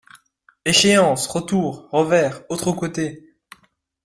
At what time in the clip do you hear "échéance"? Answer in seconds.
0.65-1.27